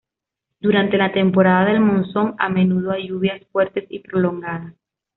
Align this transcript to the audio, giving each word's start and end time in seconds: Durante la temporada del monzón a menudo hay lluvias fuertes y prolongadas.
Durante 0.59 0.97
la 0.97 1.11
temporada 1.11 1.65
del 1.67 1.79
monzón 1.79 2.33
a 2.39 2.49
menudo 2.49 2.89
hay 2.89 3.09
lluvias 3.09 3.45
fuertes 3.51 3.83
y 3.87 3.99
prolongadas. 3.99 4.73